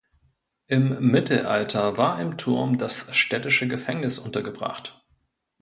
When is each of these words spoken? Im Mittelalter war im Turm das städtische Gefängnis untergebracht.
Im 0.65 1.11
Mittelalter 1.11 1.95
war 1.95 2.19
im 2.19 2.35
Turm 2.37 2.79
das 2.79 3.15
städtische 3.15 3.67
Gefängnis 3.67 4.17
untergebracht. 4.17 4.99